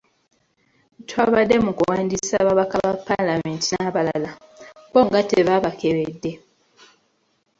[1.07, 4.29] Twabadde mu kuwandiisa babaka ba palamenti n'abalala,
[4.91, 6.31] bo nga tebaabakebedde?